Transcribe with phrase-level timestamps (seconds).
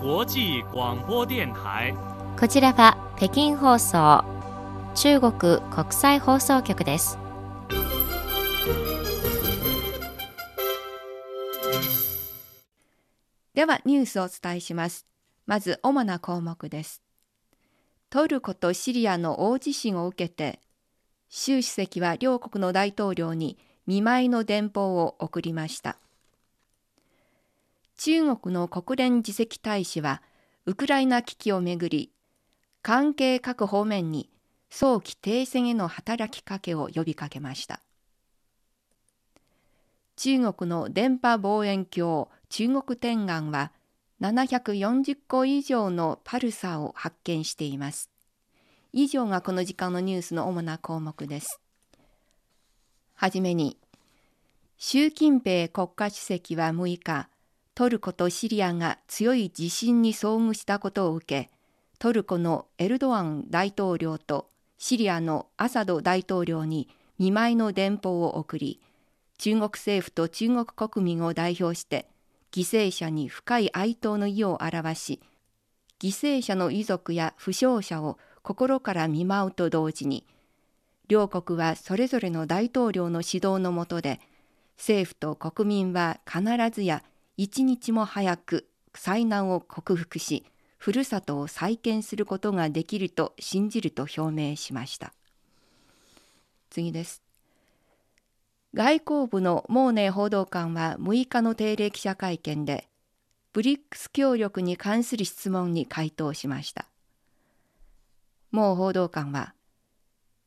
[0.00, 1.92] 際广播電台。
[2.38, 4.24] こちらは北京放送
[4.94, 5.32] 中国
[5.72, 7.18] 国際放送局です。
[13.54, 15.04] ではニュースをお伝えします。
[15.46, 17.02] まず主な項目です。
[18.08, 20.60] トルコとシリアの大地震を受けて、
[21.28, 23.58] 習主席は両国の大統領に
[23.88, 25.98] 見舞いの電報を送りました。
[27.98, 30.22] 中国の国連次席大使は、
[30.66, 32.12] ウクライナ危機をめぐり、
[32.80, 34.30] 関係各方面に
[34.70, 37.82] 早期停戦への働きかけを呼びかけました。
[40.14, 43.72] 中国の電波望遠鏡中国天眼は
[44.20, 48.10] 740個以上のパルサーを発見しています。
[48.92, 51.60] 以上がこの時間のニュースの主な項目です。
[53.14, 53.76] はじめに、
[54.76, 57.28] 習近平国家主席は6日、
[57.78, 61.48] トルコとシリアが強い地震に遭遇したことを受け、
[62.00, 66.88] トルコのエルドアン大統領とシリアのアサド大統領に
[67.20, 68.80] 見舞いの電報を送り、
[69.38, 72.08] 中国政府と中国国民を代表して
[72.50, 75.20] 犠牲者に深い哀悼の意を表し
[76.00, 80.26] 犠牲者の遺族や負傷者を心から見舞うと同時に
[81.06, 84.18] 両国はそれぞれの大統領の指導のもとで
[84.76, 86.42] 政府と国民は必
[86.74, 87.04] ずや
[87.38, 90.44] 一日も早く災難を克服し
[90.76, 95.14] ふるさとを再建することができると信じると表明しました
[96.68, 97.22] 次です
[98.74, 102.86] 外交部のモーネー報道官は6日の定例記者会見で、
[103.54, 106.86] ブリックス協力に関する質問に回答しました。
[108.50, 109.54] モー報道官は、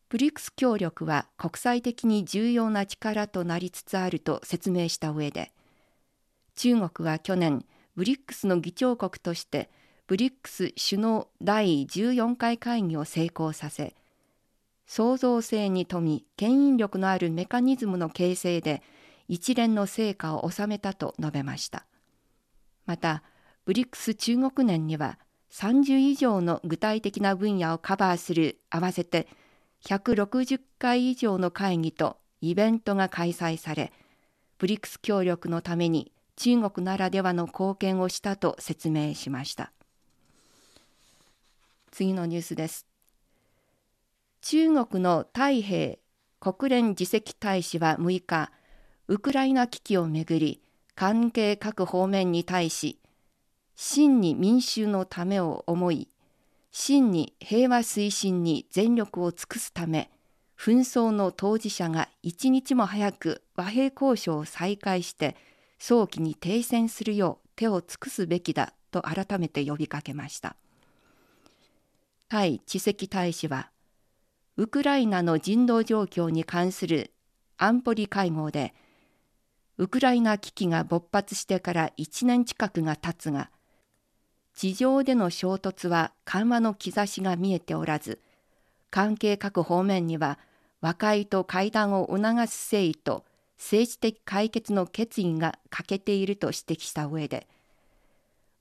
[0.07, 5.51] ブリックス協力は国際的に重要な力となりつつあると説明した上で、
[6.61, 9.71] 中国は去年、ブリックスの議長国として、
[10.05, 13.95] ブリックス首脳第14回会議を成功させ、
[14.85, 18.83] 創造性に富み牽引力のあるメカニズムの形成で
[19.27, 21.87] 一連の成果を収めたと述べました。
[22.85, 23.23] また
[23.65, 25.17] ブリックス中国年には
[25.53, 29.27] 30以上の具体的な分野をカバーする合わせて
[29.85, 33.91] 160回以上の会議とイベントが開催され
[34.59, 39.71] ブリックス協力のために中国ならではの貢献をしたと説明しました。
[41.91, 42.87] 次のニュースです。
[44.41, 45.97] 中国の太平
[46.39, 48.51] 国連次席大使は6日、
[49.07, 50.61] ウクライナ危機をめぐり、
[50.95, 52.97] 関係各方面に対し、
[53.75, 56.07] 真に民衆のためを思い、
[56.71, 60.09] 真に平和推進に全力を尽くすため、
[60.57, 65.35] 紛争の当事者が一日も早く和平交渉を再開して、
[65.83, 70.55] 早期に停戦するよう手を尽くすべきだと改めて呼びかけました。
[72.29, 73.71] 対知席大使は、
[74.57, 77.11] ウクライナの人道状況に関する
[77.57, 78.75] 安保理会合で、
[79.79, 83.49] ウクライナ危機が勃発してから1年近くが経つが、
[84.53, 88.21] 地上での衝突は緩和の兆しが見えておらず、
[88.91, 90.37] 関係各方面には
[90.79, 93.25] 和解と会談を促す誠意と
[93.61, 97.47] 政治的解決の決意が欠けていると指摘した上で、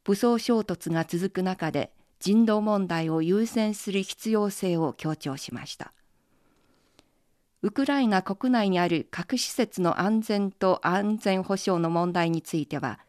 [0.05, 1.91] 武装衝突が続く中で、
[2.21, 5.95] 人道問題を優先する必要性を強調しました。
[7.63, 13.01] ウクライナ国内にある核施設の安全と安全保障の問題については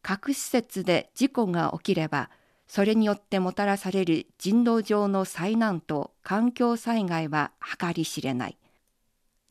[0.00, 2.30] 核施設で事故が起きれば
[2.66, 8.56] それによってもたらされる人道上の災難と環境災害は計り知れない。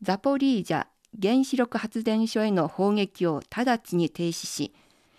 [0.02, 0.86] ザポリージャ
[1.20, 4.72] 原子力発電所への砲撃を直ちに停止し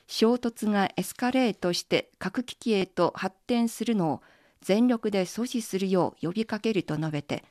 [0.07, 4.21] 衝突がエスカレートして核危機へと発展するのを
[4.61, 7.43] 全力で阻止するよう呼びかけると述べて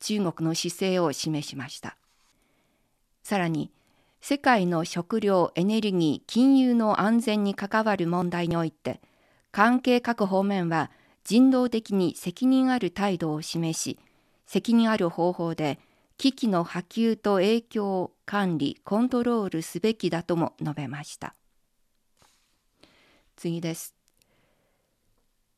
[0.00, 1.96] 中国の姿勢を示しました。
[3.22, 3.70] さらに
[4.20, 9.00] 世界の食料エネルギー金融の安全に関わる問題において
[9.50, 10.90] 関係各方面は
[11.24, 13.98] 人道的に責任ある態度を示し
[14.46, 15.78] 責任ある方法で
[16.18, 21.34] 危機の波及と影響を管理コントロールすべきだとも述べました
[23.36, 23.94] 次です。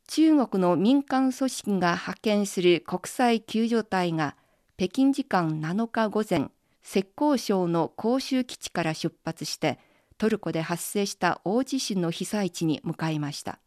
[0.09, 4.37] 中国の民間組織が派遣する国際救助隊が
[4.77, 6.51] 北京時間7日午前、
[6.83, 9.79] 浙江省の広州基地から出発して
[10.17, 13.59] トルコで発生した大地震の被災地に向かいました。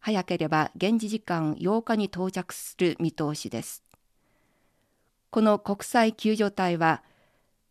[0.00, 3.87] 早ければ現地時間8日に到着する見通しです。
[5.30, 7.02] この国際救助隊は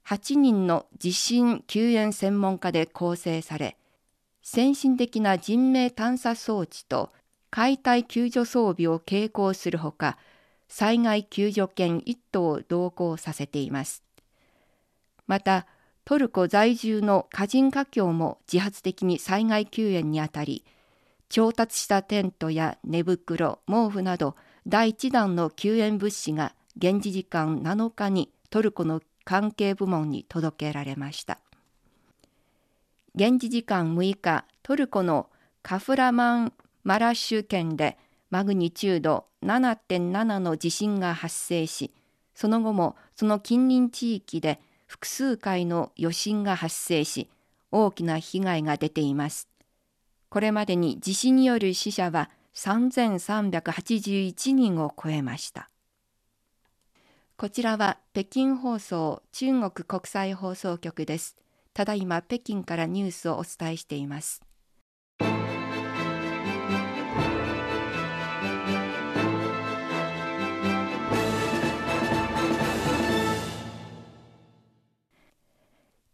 [0.06, 3.77] 8人の地震救援専門家で構成され、
[4.42, 7.12] 先進的な人命探査装置と
[7.50, 10.18] 解体救助装備を携行するほか
[10.69, 14.03] 災害救助犬1頭を同行させています。
[15.25, 15.65] また
[16.06, 20.63] トルコ在住の歌人華僑も自発的に災害救援にあたり
[21.27, 31.39] 調達したテントや寝袋毛布など第1弾の救援物資が現地時間7日にトルコの関係部門に届けられました。
[33.15, 35.27] 現地時間6日トルコの
[35.63, 36.53] カフラマン
[36.83, 37.97] マラッシュ県で
[38.29, 41.91] マグニチュード7.7の地震が発生し
[42.35, 47.27] その後もその近隣地域で複数回の余震が発生し
[47.71, 49.50] 大きな被害が出ています。
[50.29, 55.71] これまでに地震による死者は3381人を超えました。
[57.39, 61.36] こちらは北京放送中国国際放送局です。
[61.72, 64.42] ただいま北京からニュースをお伝えしています。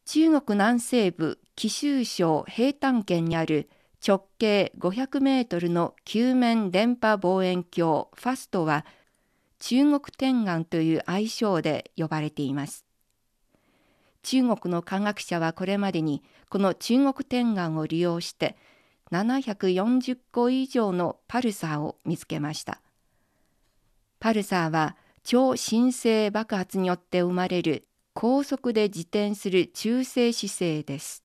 [0.04, 3.70] 中国南西部貴州省平潭県にある
[4.06, 8.86] 直径500メートルの球面電波望遠鏡ファストは
[9.66, 12.86] 中国天眼という愛称で呼ばれています。
[14.22, 18.58] 中国の科学者はこれまでにこの中国天眼を利用して
[19.14, 22.82] 740個以上のパルサーを見つけました。
[24.20, 31.24] パルサーは超新星爆発によって生まれる高速で自転する中性子星です。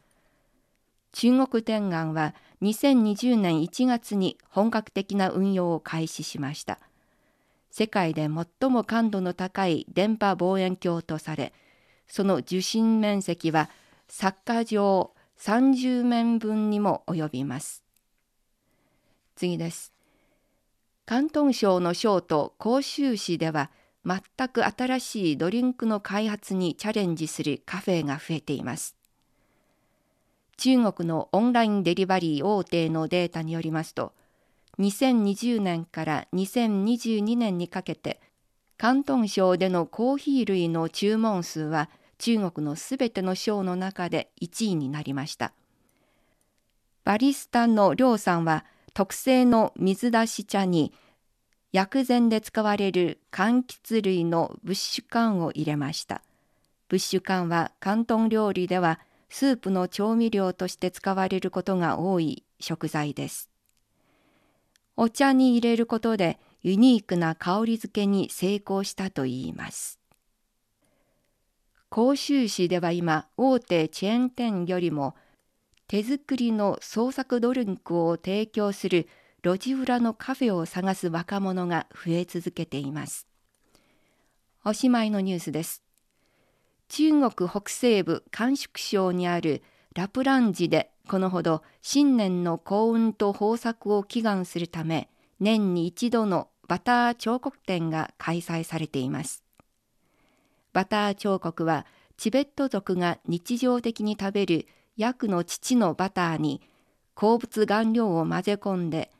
[1.10, 6.78] 中国天眼は2020年1月に本格的な運用を開始しました。
[7.70, 8.28] 世界で
[8.60, 11.52] 最も感度の高い電波望遠鏡とされ
[12.06, 13.68] その受信面積は
[14.08, 17.84] サッカー場30面分にも及びます。
[19.36, 19.92] 次です。
[21.06, 23.70] 広東省の省都広州市では
[24.04, 28.96] 全く新しいドリンクの開発にチャレンジするカフェが増えています。
[30.56, 34.12] 中国のオンラインデリバリー大手のデータによりますと
[34.78, 38.20] 2020年から2022年にかけて
[38.78, 45.52] 広東省でのコーヒー類の注文数は中国のすべての省の中で1位になりました。
[47.04, 48.64] バリスタの梁さんは
[48.94, 50.92] 特製の水出し茶に
[51.72, 56.22] 薬膳で使われる柑橘類のブッシュ缶を入れました。
[56.88, 63.50] ブッシュ缶は広東料理ではスープの調味料として使われることが多い食材です。
[65.00, 70.00] お茶に入れることでユニークな香り付けに成功したといいます。
[71.88, 75.14] 甲州市では今大手チェーン店よりも
[75.86, 79.06] 手作りの創作ドリンクを提供する
[79.44, 83.28] 路地裏のカフェを探す若者が増え続けています。
[84.64, 85.84] おしまいのニュースです。
[86.88, 89.62] 中国北西部甘粛省にある
[89.94, 95.08] ラプランジでこのほど新年の幸運と豊作を祈願するため
[95.40, 99.42] 年に一度のバター彫刻展が開催されています。
[100.72, 104.66] バター彫刻はチベット族が日常的に食べる
[104.96, 106.60] 薬の乳のバターに
[107.14, 109.10] 鉱物顔料を混ぜ込んで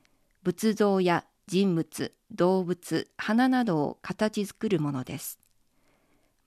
[0.43, 5.39] 仏像や人物動物花などを形作るものです。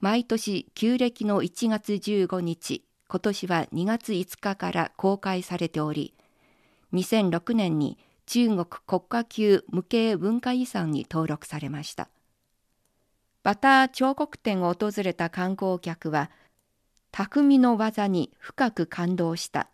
[0.00, 6.14] 毎年旧暦の1月15日今年は2月5日から公開されており
[6.94, 12.08] 2006年に中国国家級無形文化遺産に登録されました。
[13.42, 16.30] バター彫刻展を訪れた観光客は
[17.10, 19.68] 匠の技に深く感動した。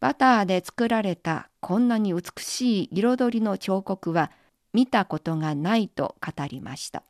[0.00, 4.32] バターで作られたこんなに美しい彩りの彫刻は
[4.72, 7.04] 見たことがないと語りました。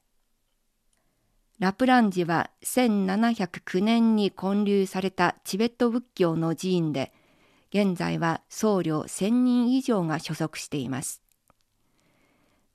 [1.62, 7.12] ラプランジは1709年に建立されたチベット仏教の寺院で
[7.72, 11.22] 現在は僧侶1000人以上が所属しています。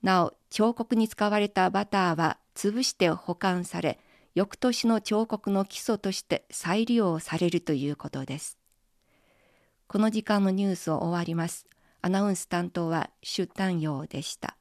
[0.02, 3.98] なお彫刻に使われたバターは潰して保管され
[4.34, 8.56] 翌年の彫刻の基礎として再利用されるということです。
[9.86, 11.66] この時間のニュースを終わります。
[12.00, 14.57] アナウンス担当はシュタンヨーでした。